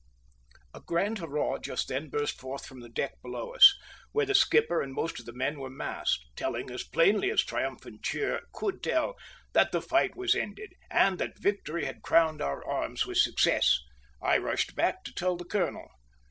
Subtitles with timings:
[0.73, 3.77] A grand hurrah just then burst forth from the deck below us,
[4.13, 8.01] where the skipper and most of the men were massed, telling as plainly as triumphant
[8.03, 9.15] cheer could tell,
[9.53, 13.77] that the fight was ended, and that victory had crowned our arms with success.
[14.19, 15.87] I rushed back to tell the colonel.